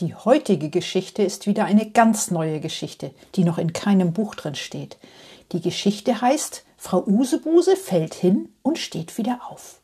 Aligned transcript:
die 0.00 0.14
heutige 0.14 0.70
Geschichte 0.70 1.22
ist 1.22 1.46
wieder 1.46 1.64
eine 1.64 1.90
ganz 1.90 2.30
neue 2.30 2.60
Geschichte, 2.60 3.12
die 3.36 3.44
noch 3.44 3.58
in 3.58 3.72
keinem 3.72 4.12
Buch 4.12 4.34
drin 4.34 4.56
steht. 4.56 4.98
Die 5.52 5.60
Geschichte 5.60 6.20
heißt 6.20 6.64
Frau 6.76 7.04
Usebuse 7.06 7.76
fällt 7.76 8.12
hin 8.12 8.48
und 8.62 8.78
steht 8.78 9.16
wieder 9.18 9.40
auf. 9.48 9.80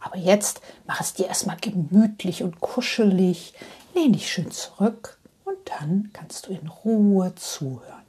Aber 0.00 0.16
jetzt 0.16 0.62
mach 0.86 1.00
es 1.00 1.14
dir 1.14 1.26
erstmal 1.26 1.58
gemütlich 1.60 2.42
und 2.42 2.60
kuschelig, 2.60 3.54
lehn 3.94 4.12
dich 4.14 4.32
schön 4.32 4.50
zurück 4.50 5.18
und 5.44 5.58
dann 5.66 6.10
kannst 6.12 6.46
du 6.46 6.52
in 6.52 6.66
Ruhe 6.66 7.34
zuhören. 7.34 8.00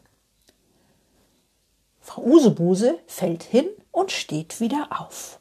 Frau 1.99 2.24
Usebuse 2.24 2.98
fällt 3.08 3.44
hin 3.44 3.68
und 3.91 4.12
steht 4.12 4.60
wieder 4.60 4.88
auf. 4.98 5.38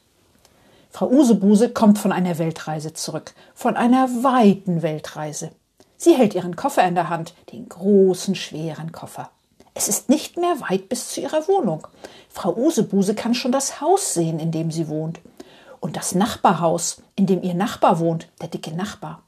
Frau 0.90 1.08
Usebuse 1.08 1.70
kommt 1.70 1.98
von 1.98 2.10
einer 2.10 2.38
Weltreise 2.38 2.92
zurück, 2.92 3.32
von 3.54 3.76
einer 3.76 4.08
weiten 4.24 4.82
Weltreise. 4.82 5.52
Sie 6.02 6.14
hält 6.14 6.34
ihren 6.34 6.56
Koffer 6.56 6.88
in 6.88 6.94
der 6.94 7.10
Hand, 7.10 7.34
den 7.52 7.68
großen, 7.68 8.34
schweren 8.34 8.90
Koffer. 8.90 9.28
Es 9.74 9.86
ist 9.86 10.08
nicht 10.08 10.38
mehr 10.38 10.58
weit 10.62 10.88
bis 10.88 11.10
zu 11.10 11.20
ihrer 11.20 11.46
Wohnung. 11.46 11.86
Frau 12.30 12.56
Usebuse 12.56 13.14
kann 13.14 13.34
schon 13.34 13.52
das 13.52 13.82
Haus 13.82 14.14
sehen, 14.14 14.40
in 14.40 14.50
dem 14.50 14.70
sie 14.70 14.88
wohnt. 14.88 15.20
Und 15.78 15.98
das 15.98 16.14
Nachbarhaus, 16.14 17.02
in 17.16 17.26
dem 17.26 17.42
ihr 17.42 17.52
Nachbar 17.52 18.00
wohnt, 18.00 18.28
der 18.40 18.48
dicke 18.48 18.74
Nachbar. 18.74 19.24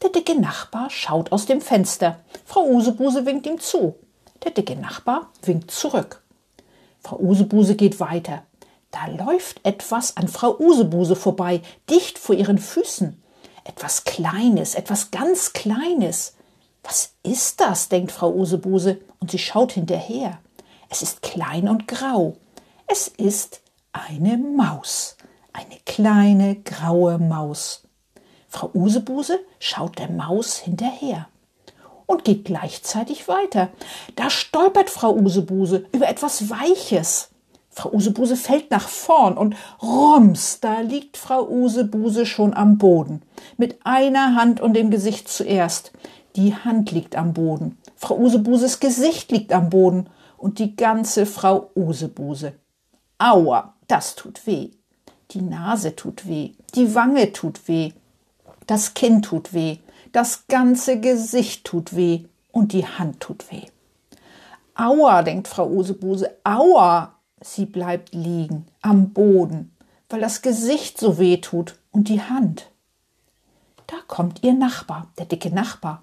Der 0.00 0.10
dicke 0.10 0.40
Nachbar 0.40 0.88
schaut 0.88 1.32
aus 1.32 1.46
dem 1.46 1.60
Fenster. 1.60 2.20
Frau 2.44 2.64
Usebuse 2.64 3.26
winkt 3.26 3.48
ihm 3.48 3.58
zu. 3.58 3.96
Der 4.44 4.52
dicke 4.52 4.76
Nachbar 4.76 5.32
winkt 5.42 5.72
zurück. 5.72 6.22
Frau 7.00 7.18
Usebuse 7.18 7.74
geht 7.74 7.98
weiter. 7.98 8.44
Da 8.92 9.08
läuft 9.08 9.66
etwas 9.66 10.16
an 10.16 10.28
Frau 10.28 10.60
Usebuse 10.60 11.16
vorbei, 11.16 11.60
dicht 11.90 12.20
vor 12.20 12.36
ihren 12.36 12.58
Füßen 12.58 13.20
etwas 13.68 14.04
Kleines, 14.04 14.74
etwas 14.74 15.10
ganz 15.10 15.52
Kleines. 15.52 16.34
Was 16.82 17.12
ist 17.22 17.60
das? 17.60 17.88
denkt 17.88 18.10
Frau 18.10 18.32
Usebuse 18.32 19.00
und 19.20 19.30
sie 19.30 19.38
schaut 19.38 19.72
hinterher. 19.72 20.38
Es 20.88 21.02
ist 21.02 21.22
klein 21.22 21.68
und 21.68 21.86
grau. 21.86 22.36
Es 22.86 23.08
ist 23.08 23.60
eine 23.92 24.38
Maus, 24.38 25.16
eine 25.52 25.76
kleine 25.84 26.56
graue 26.56 27.18
Maus. 27.18 27.82
Frau 28.48 28.70
Usebuse 28.72 29.38
schaut 29.58 29.98
der 29.98 30.10
Maus 30.10 30.56
hinterher 30.56 31.28
und 32.06 32.24
geht 32.24 32.46
gleichzeitig 32.46 33.28
weiter. 33.28 33.68
Da 34.16 34.30
stolpert 34.30 34.88
Frau 34.88 35.12
Usebuse 35.14 35.84
über 35.92 36.08
etwas 36.08 36.48
Weiches. 36.48 37.28
Frau 37.78 37.92
Usebuse 37.92 38.34
fällt 38.34 38.72
nach 38.72 38.88
vorn 38.88 39.38
und 39.38 39.54
rums, 39.80 40.58
da 40.58 40.80
liegt 40.80 41.16
Frau 41.16 41.48
Usebuse 41.48 42.26
schon 42.26 42.52
am 42.52 42.76
Boden. 42.76 43.22
Mit 43.56 43.78
einer 43.86 44.34
Hand 44.34 44.60
und 44.60 44.74
dem 44.74 44.90
Gesicht 44.90 45.28
zuerst. 45.28 45.92
Die 46.34 46.56
Hand 46.56 46.90
liegt 46.90 47.14
am 47.14 47.34
Boden. 47.34 47.78
Frau 47.94 48.18
Usebuses 48.18 48.80
Gesicht 48.80 49.30
liegt 49.30 49.52
am 49.52 49.70
Boden 49.70 50.08
und 50.36 50.58
die 50.58 50.74
ganze 50.74 51.24
Frau 51.24 51.70
Usebuse. 51.76 52.54
Aua, 53.18 53.74
das 53.86 54.16
tut 54.16 54.44
weh. 54.48 54.70
Die 55.30 55.42
Nase 55.42 55.94
tut 55.94 56.26
weh, 56.26 56.54
die 56.74 56.96
Wange 56.96 57.32
tut 57.32 57.68
weh, 57.68 57.92
das 58.66 58.94
Kinn 58.94 59.22
tut 59.22 59.52
weh, 59.52 59.76
das 60.10 60.48
ganze 60.48 60.98
Gesicht 60.98 61.64
tut 61.64 61.94
weh 61.94 62.24
und 62.50 62.72
die 62.72 62.86
Hand 62.86 63.20
tut 63.20 63.52
weh. 63.52 63.66
Aua, 64.74 65.22
denkt 65.22 65.46
Frau 65.46 65.68
Usebuse, 65.68 66.30
aua, 66.42 67.17
Sie 67.40 67.66
bleibt 67.66 68.14
liegen, 68.14 68.66
am 68.82 69.12
Boden, 69.12 69.74
weil 70.08 70.20
das 70.20 70.42
Gesicht 70.42 70.98
so 70.98 71.18
weh 71.18 71.38
tut 71.38 71.76
und 71.92 72.08
die 72.08 72.22
Hand. 72.22 72.70
Da 73.86 73.96
kommt 74.06 74.42
ihr 74.42 74.52
Nachbar, 74.52 75.08
der 75.18 75.26
dicke 75.26 75.50
Nachbar. 75.50 76.02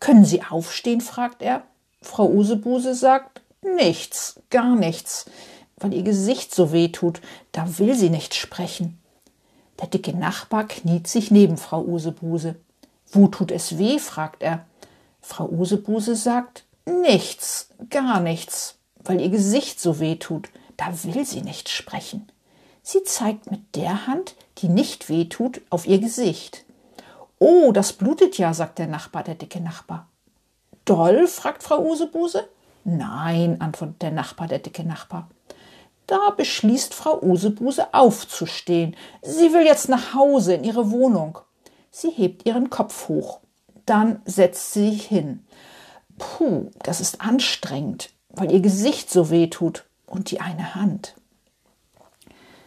Können 0.00 0.24
Sie 0.24 0.42
aufstehen? 0.42 1.00
fragt 1.00 1.42
er. 1.42 1.62
Frau 2.00 2.28
Usebuse 2.28 2.94
sagt 2.94 3.42
nichts, 3.62 4.40
gar 4.50 4.76
nichts, 4.76 5.26
weil 5.76 5.92
ihr 5.94 6.02
Gesicht 6.02 6.54
so 6.54 6.72
weh 6.72 6.88
tut, 6.88 7.20
da 7.52 7.78
will 7.78 7.94
sie 7.94 8.10
nicht 8.10 8.34
sprechen. 8.34 8.98
Der 9.80 9.88
dicke 9.88 10.16
Nachbar 10.16 10.66
kniet 10.66 11.06
sich 11.06 11.30
neben 11.30 11.56
Frau 11.56 11.82
Usebuse. 11.82 12.56
Wo 13.10 13.28
tut 13.28 13.50
es 13.50 13.78
weh? 13.78 13.98
fragt 13.98 14.42
er. 14.42 14.66
Frau 15.20 15.48
Usebuse 15.48 16.16
sagt 16.16 16.64
nichts, 16.86 17.70
gar 17.90 18.20
nichts, 18.20 18.76
weil 19.04 19.20
ihr 19.20 19.28
Gesicht 19.28 19.80
so 19.80 20.00
weh 20.00 20.16
tut, 20.16 20.48
da 20.78 20.86
will 21.04 21.26
sie 21.26 21.42
nicht 21.42 21.68
sprechen. 21.68 22.26
Sie 22.82 23.02
zeigt 23.02 23.50
mit 23.50 23.74
der 23.74 24.06
Hand, 24.06 24.34
die 24.58 24.68
nicht 24.68 25.10
weh 25.10 25.26
tut, 25.26 25.60
auf 25.68 25.86
ihr 25.86 25.98
Gesicht. 25.98 26.64
Oh, 27.38 27.72
das 27.72 27.92
blutet 27.92 28.38
ja, 28.38 28.54
sagt 28.54 28.78
der 28.78 28.86
Nachbar, 28.86 29.24
der 29.24 29.34
dicke 29.34 29.60
Nachbar. 29.60 30.08
Doll? 30.86 31.26
fragt 31.26 31.62
Frau 31.62 31.84
Usebuse. 31.84 32.48
Nein, 32.84 33.60
antwortet 33.60 34.00
der 34.00 34.12
Nachbar, 34.12 34.48
der 34.48 34.60
dicke 34.60 34.84
Nachbar. 34.84 35.28
Da 36.06 36.30
beschließt 36.30 36.94
Frau 36.94 37.20
Usebuse 37.22 37.92
aufzustehen. 37.92 38.96
Sie 39.20 39.52
will 39.52 39.66
jetzt 39.66 39.88
nach 39.88 40.14
Hause 40.14 40.54
in 40.54 40.64
ihre 40.64 40.90
Wohnung. 40.90 41.38
Sie 41.90 42.10
hebt 42.10 42.46
ihren 42.46 42.70
Kopf 42.70 43.08
hoch. 43.08 43.40
Dann 43.84 44.22
setzt 44.24 44.72
sie 44.72 44.90
sich 44.90 45.06
hin. 45.06 45.44
Puh, 46.18 46.70
das 46.82 47.00
ist 47.00 47.20
anstrengend, 47.20 48.10
weil 48.30 48.52
ihr 48.52 48.60
Gesicht 48.60 49.10
so 49.10 49.30
weh 49.30 49.48
tut 49.48 49.87
und 50.08 50.30
die 50.30 50.40
eine 50.40 50.74
Hand. 50.74 51.14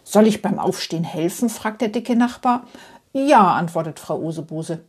Soll 0.04 0.28
ich 0.28 0.42
beim 0.42 0.60
Aufstehen 0.60 1.04
helfen? 1.04 1.50
fragt 1.50 1.82
der 1.82 1.90
dicke 1.90 2.16
Nachbar. 2.16 2.68
Ja, 3.14 3.54
antwortet 3.54 4.00
Frau 4.00 4.20
Usebuse. 4.20 4.84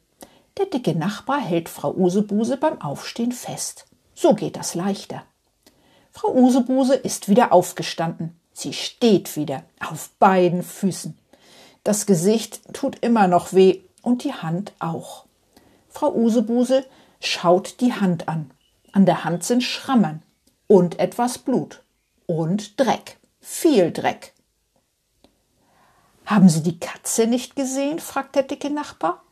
Der 0.59 0.67
dicke 0.67 0.95
Nachbar 0.95 1.41
hält 1.41 1.69
Frau 1.69 1.93
Usebuse 1.93 2.57
beim 2.57 2.81
Aufstehen 2.81 3.33
fest. 3.33 3.87
So 4.15 4.35
geht 4.35 4.57
das 4.57 4.75
leichter. 4.75 5.23
Frau 6.11 6.33
Usebuse 6.35 6.95
ist 6.95 7.29
wieder 7.29 7.53
aufgestanden. 7.53 8.39
Sie 8.53 8.73
steht 8.73 9.37
wieder 9.37 9.63
auf 9.81 10.11
beiden 10.19 10.63
Füßen. 10.63 11.17
Das 11.85 12.07
Gesicht 12.07 12.61
tut 12.75 12.99
immer 13.01 13.29
noch 13.29 13.53
weh 13.53 13.81
und 14.03 14.25
die 14.25 14.35
Hand 14.35 14.73
auch. 14.79 15.25
Frau 15.89 16.13
Usebuse 16.13 16.85
schaut 17.21 17.81
die 17.81 17.95
Hand 17.95 18.29
an. 18.29 18.51
An 18.93 19.07
der 19.07 19.25
Hand 19.25 19.45
sind 19.45 19.63
Schrammen 19.63 20.23
und 20.67 20.99
etwas 20.99 21.39
Blut 21.39 21.82
und 22.33 22.81
Dreck, 22.81 23.19
viel 23.41 23.93
Dreck. 23.93 24.33
Haben 26.25 26.49
Sie 26.49 26.63
die 26.63 26.79
Katze 26.79 27.27
nicht 27.27 27.57
gesehen? 27.57 27.99
fragt 27.99 28.37
der 28.37 28.45
dicke 28.45 28.71
Nachbar. 28.71 29.23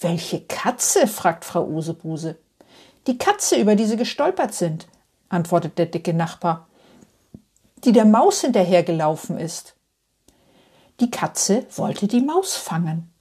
Welche 0.00 0.40
Katze? 0.42 1.06
fragt 1.06 1.44
Frau 1.44 1.66
Usebuse. 1.66 2.36
Die 3.06 3.18
Katze, 3.18 3.56
über 3.56 3.74
die 3.74 3.86
Sie 3.86 3.96
gestolpert 3.96 4.54
sind, 4.54 4.86
antwortet 5.28 5.78
der 5.78 5.86
dicke 5.86 6.14
Nachbar, 6.14 6.68
die 7.84 7.92
der 7.92 8.04
Maus 8.04 8.42
hinterhergelaufen 8.42 9.38
ist. 9.38 9.74
Die 11.00 11.10
Katze 11.10 11.66
wollte 11.74 12.06
die 12.06 12.20
Maus 12.20 12.54
fangen. 12.54 13.12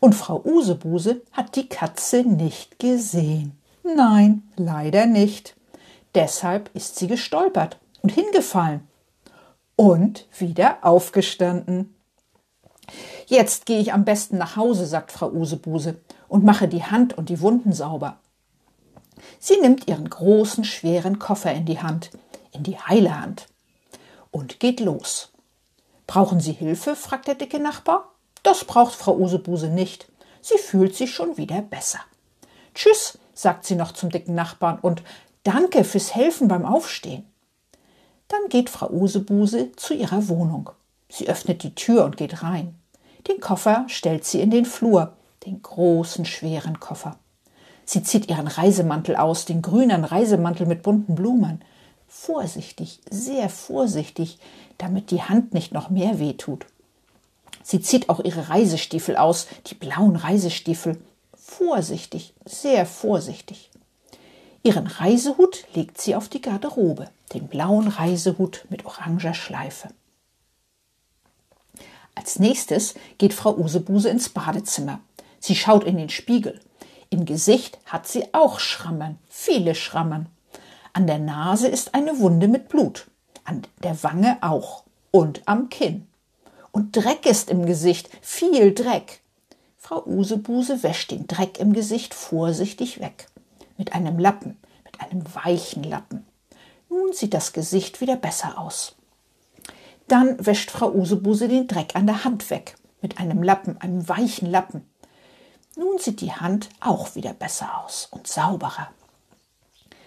Und 0.00 0.14
Frau 0.14 0.42
Usebuse 0.44 1.22
hat 1.32 1.56
die 1.56 1.68
Katze 1.68 2.22
nicht 2.22 2.78
gesehen. 2.78 3.60
Nein, 3.84 4.50
leider 4.56 5.06
nicht. 5.06 5.56
Deshalb 6.14 6.70
ist 6.74 6.96
sie 6.96 7.06
gestolpert 7.06 7.78
und 8.02 8.12
hingefallen 8.12 8.86
und 9.76 10.26
wieder 10.38 10.78
aufgestanden. 10.82 11.94
Jetzt 13.26 13.64
gehe 13.66 13.80
ich 13.80 13.92
am 13.92 14.04
besten 14.04 14.38
nach 14.38 14.56
Hause, 14.56 14.86
sagt 14.86 15.12
Frau 15.12 15.30
Usebuse, 15.30 16.00
und 16.28 16.44
mache 16.44 16.68
die 16.68 16.84
Hand 16.84 17.16
und 17.16 17.28
die 17.28 17.40
Wunden 17.40 17.72
sauber. 17.72 18.18
Sie 19.38 19.58
nimmt 19.60 19.88
ihren 19.88 20.08
großen, 20.08 20.64
schweren 20.64 21.18
Koffer 21.18 21.52
in 21.52 21.64
die 21.64 21.80
Hand, 21.80 22.10
in 22.52 22.62
die 22.62 22.78
heile 22.78 23.20
Hand, 23.20 23.46
und 24.30 24.60
geht 24.60 24.80
los. 24.80 25.30
Brauchen 26.06 26.40
Sie 26.40 26.52
Hilfe? 26.52 26.96
fragt 26.96 27.28
der 27.28 27.34
dicke 27.34 27.58
Nachbar. 27.58 28.12
Das 28.42 28.64
braucht 28.64 28.94
Frau 28.94 29.16
Usebuse 29.16 29.68
nicht. 29.68 30.08
Sie 30.40 30.58
fühlt 30.58 30.96
sich 30.96 31.14
schon 31.14 31.36
wieder 31.36 31.62
besser. 31.62 32.00
Tschüss, 32.74 33.18
sagt 33.34 33.64
sie 33.64 33.76
noch 33.76 33.92
zum 33.92 34.10
dicken 34.10 34.34
Nachbarn 34.34 34.78
und 34.80 35.02
danke 35.44 35.84
fürs 35.84 36.14
Helfen 36.14 36.48
beim 36.48 36.64
Aufstehen. 36.64 37.31
Dann 38.32 38.48
geht 38.48 38.70
Frau 38.70 38.88
Usebuse 38.88 39.72
zu 39.76 39.92
ihrer 39.92 40.26
Wohnung. 40.28 40.70
Sie 41.10 41.28
öffnet 41.28 41.62
die 41.62 41.74
Tür 41.74 42.06
und 42.06 42.16
geht 42.16 42.42
rein. 42.42 42.74
Den 43.28 43.40
Koffer 43.40 43.84
stellt 43.88 44.24
sie 44.24 44.40
in 44.40 44.50
den 44.50 44.64
Flur, 44.64 45.12
den 45.44 45.60
großen, 45.60 46.24
schweren 46.24 46.80
Koffer. 46.80 47.18
Sie 47.84 48.02
zieht 48.02 48.30
ihren 48.30 48.46
Reisemantel 48.46 49.16
aus, 49.16 49.44
den 49.44 49.60
grünen 49.60 50.04
Reisemantel 50.04 50.66
mit 50.66 50.82
bunten 50.82 51.14
Blumen. 51.14 51.62
Vorsichtig, 52.08 53.00
sehr 53.10 53.50
vorsichtig, 53.50 54.38
damit 54.78 55.10
die 55.10 55.20
Hand 55.20 55.52
nicht 55.52 55.72
noch 55.72 55.90
mehr 55.90 56.18
wehtut. 56.18 56.64
Sie 57.62 57.82
zieht 57.82 58.08
auch 58.08 58.20
ihre 58.20 58.48
Reisestiefel 58.48 59.18
aus, 59.18 59.46
die 59.66 59.74
blauen 59.74 60.16
Reisestiefel. 60.16 60.96
Vorsichtig, 61.34 62.32
sehr 62.46 62.86
vorsichtig. 62.86 63.68
Ihren 64.64 64.86
Reisehut 64.86 65.64
legt 65.74 66.00
sie 66.00 66.14
auf 66.14 66.28
die 66.28 66.40
Garderobe, 66.40 67.08
den 67.34 67.48
blauen 67.48 67.88
Reisehut 67.88 68.64
mit 68.70 68.84
oranger 68.86 69.34
Schleife. 69.34 69.88
Als 72.14 72.38
nächstes 72.38 72.94
geht 73.18 73.34
Frau 73.34 73.56
Usebuse 73.56 74.08
ins 74.08 74.28
Badezimmer. 74.28 75.00
Sie 75.40 75.56
schaut 75.56 75.84
in 75.84 75.96
den 75.96 76.10
Spiegel. 76.10 76.60
Im 77.10 77.24
Gesicht 77.24 77.78
hat 77.86 78.06
sie 78.06 78.32
auch 78.32 78.60
Schrammen, 78.60 79.18
viele 79.28 79.74
Schrammen. 79.74 80.26
An 80.92 81.06
der 81.06 81.18
Nase 81.18 81.68
ist 81.68 81.94
eine 81.94 82.18
Wunde 82.20 82.48
mit 82.48 82.68
Blut, 82.68 83.06
an 83.44 83.62
der 83.82 84.02
Wange 84.02 84.38
auch 84.42 84.84
und 85.10 85.42
am 85.46 85.68
Kinn. 85.70 86.06
Und 86.70 86.96
Dreck 86.96 87.26
ist 87.26 87.50
im 87.50 87.66
Gesicht, 87.66 88.08
viel 88.20 88.72
Dreck. 88.72 89.20
Frau 89.78 90.06
Usebuse 90.06 90.82
wäscht 90.82 91.10
den 91.10 91.26
Dreck 91.26 91.58
im 91.58 91.72
Gesicht 91.72 92.14
vorsichtig 92.14 93.00
weg. 93.00 93.26
Mit 93.82 93.94
einem 93.94 94.20
Lappen, 94.20 94.60
mit 94.84 95.00
einem 95.00 95.24
weichen 95.34 95.82
Lappen. 95.82 96.24
Nun 96.88 97.12
sieht 97.12 97.34
das 97.34 97.52
Gesicht 97.52 98.00
wieder 98.00 98.14
besser 98.14 98.56
aus. 98.56 98.94
Dann 100.06 100.36
wäscht 100.46 100.70
Frau 100.70 100.92
Usebuse 100.92 101.48
den 101.48 101.66
Dreck 101.66 101.96
an 101.96 102.06
der 102.06 102.22
Hand 102.22 102.48
weg. 102.50 102.76
Mit 103.00 103.18
einem 103.18 103.42
Lappen, 103.42 103.80
einem 103.80 104.08
weichen 104.08 104.48
Lappen. 104.48 104.88
Nun 105.74 105.98
sieht 105.98 106.20
die 106.20 106.30
Hand 106.30 106.68
auch 106.78 107.16
wieder 107.16 107.34
besser 107.34 107.82
aus 107.84 108.06
und 108.12 108.28
sauberer. 108.28 108.86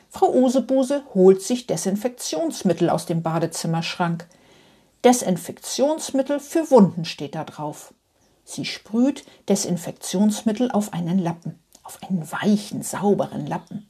Frau 0.10 0.31
Usebuse 0.31 1.04
holt 1.13 1.42
sich 1.42 1.68
Desinfektionsmittel 1.68 2.89
aus 2.89 3.06
dem 3.06 3.24
Badezimmerschrank. 3.24 4.25
Desinfektionsmittel 5.04 6.39
für 6.39 6.71
Wunden 6.71 7.04
steht 7.04 7.36
da 7.36 7.44
drauf. 7.44 7.94
Sie 8.45 8.63
sprüht 8.63 9.25
Desinfektionsmittel 9.50 10.71
auf 10.71 10.94
einen 10.94 11.19
Lappen, 11.19 11.60
auf 11.86 12.00
einen 12.04 12.30
weichen, 12.32 12.84
sauberen 12.84 13.48
Lappen. 13.48 13.88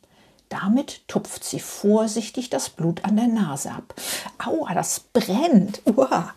Damit 0.50 1.08
tupft 1.08 1.44
sie 1.44 1.60
vorsichtig 1.60 2.50
das 2.50 2.70
Blut 2.70 3.04
an 3.04 3.16
der 3.16 3.28
Nase 3.28 3.72
ab. 3.72 3.96
Aua, 4.38 4.74
das 4.74 5.00
brennt. 5.00 5.82
Uah. 5.86 6.34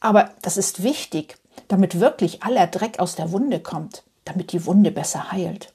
Aber 0.00 0.30
das 0.42 0.58
ist 0.58 0.82
wichtig, 0.82 1.38
damit 1.68 2.00
wirklich 2.00 2.42
aller 2.42 2.66
Dreck 2.66 2.98
aus 2.98 3.14
der 3.14 3.32
Wunde 3.32 3.60
kommt, 3.60 4.02
damit 4.26 4.52
die 4.52 4.66
Wunde 4.66 4.90
besser 4.90 5.32
heilt. 5.32 5.72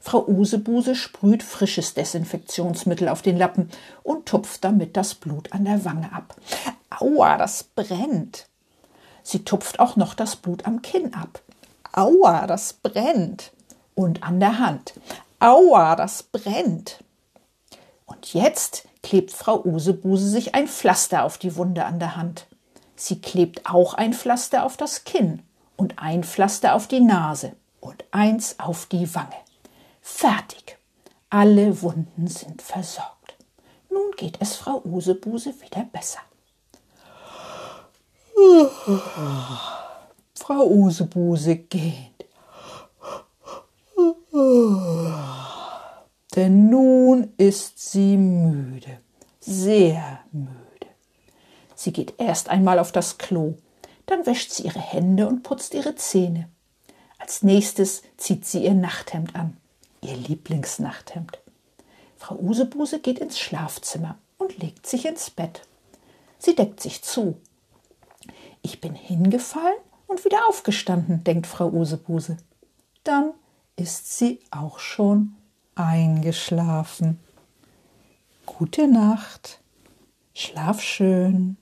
Frau 0.00 0.26
Usebuse 0.26 0.94
sprüht 0.94 1.42
frisches 1.42 1.94
Desinfektionsmittel 1.94 3.08
auf 3.08 3.22
den 3.22 3.36
Lappen 3.36 3.70
und 4.02 4.26
tupft 4.26 4.64
damit 4.64 4.96
das 4.96 5.14
Blut 5.14 5.52
an 5.52 5.66
der 5.66 5.84
Wange 5.84 6.10
ab. 6.12 6.34
Aua, 6.88 7.36
das 7.36 7.62
brennt. 7.62 8.48
Sie 9.22 9.44
tupft 9.44 9.78
auch 9.78 9.96
noch 9.96 10.14
das 10.14 10.36
Blut 10.36 10.64
am 10.64 10.80
Kinn 10.80 11.14
ab. 11.14 11.42
Aua, 11.92 12.46
das 12.46 12.72
brennt. 12.72 13.52
Und 13.94 14.22
an 14.22 14.40
der 14.40 14.58
Hand. 14.58 14.94
Aua, 15.38 15.96
das 15.96 16.22
brennt. 16.22 17.02
Und 18.06 18.32
jetzt 18.34 18.84
klebt 19.02 19.30
Frau 19.30 19.64
Usebuse 19.64 20.28
sich 20.28 20.54
ein 20.54 20.68
Pflaster 20.68 21.24
auf 21.24 21.38
die 21.38 21.56
Wunde 21.56 21.84
an 21.84 21.98
der 21.98 22.16
Hand. 22.16 22.46
Sie 22.96 23.20
klebt 23.20 23.66
auch 23.66 23.94
ein 23.94 24.12
Pflaster 24.12 24.64
auf 24.64 24.76
das 24.76 25.04
Kinn 25.04 25.42
und 25.76 25.98
ein 25.98 26.24
Pflaster 26.24 26.74
auf 26.74 26.86
die 26.86 27.00
Nase 27.00 27.52
und 27.80 28.04
eins 28.10 28.56
auf 28.58 28.86
die 28.86 29.14
Wange. 29.14 29.36
Fertig. 30.02 30.76
Alle 31.30 31.80
Wunden 31.80 32.26
sind 32.26 32.60
versorgt. 32.60 33.34
Nun 33.88 34.10
geht 34.16 34.36
es 34.40 34.56
Frau 34.56 34.82
Usebuse 34.84 35.54
wieder 35.62 35.84
besser. 35.84 36.20
Frau 40.34 40.66
Usebuse 40.66 41.56
geht. 41.56 42.19
Denn 46.36 46.70
nun 46.70 47.32
ist 47.36 47.90
sie 47.90 48.16
müde, 48.16 49.00
sehr 49.40 50.20
müde. 50.32 50.54
Sie 51.74 51.92
geht 51.92 52.14
erst 52.18 52.48
einmal 52.48 52.78
auf 52.78 52.92
das 52.92 53.18
Klo, 53.18 53.54
dann 54.06 54.26
wäscht 54.26 54.50
sie 54.50 54.64
ihre 54.64 54.80
Hände 54.80 55.26
und 55.28 55.42
putzt 55.42 55.74
ihre 55.74 55.94
Zähne. 55.94 56.48
Als 57.18 57.42
nächstes 57.42 58.02
zieht 58.16 58.46
sie 58.46 58.64
ihr 58.64 58.74
Nachthemd 58.74 59.34
an, 59.34 59.56
ihr 60.00 60.16
Lieblingsnachthemd. 60.16 61.38
Frau 62.16 62.36
Usebuse 62.36 63.00
geht 63.00 63.18
ins 63.18 63.38
Schlafzimmer 63.38 64.18
und 64.38 64.58
legt 64.58 64.86
sich 64.86 65.06
ins 65.06 65.30
Bett. 65.30 65.62
Sie 66.38 66.54
deckt 66.54 66.80
sich 66.80 67.02
zu. 67.02 67.36
Ich 68.62 68.80
bin 68.80 68.94
hingefallen 68.94 69.78
und 70.06 70.24
wieder 70.24 70.48
aufgestanden, 70.48 71.24
denkt 71.24 71.46
Frau 71.46 71.68
Usebuse. 71.68 72.36
Dann 73.04 73.32
ist 73.80 74.18
sie 74.18 74.40
auch 74.50 74.78
schon 74.78 75.36
eingeschlafen. 75.74 77.18
Gute 78.44 78.86
Nacht, 78.86 79.62
schlaf 80.34 80.82
schön. 80.82 81.56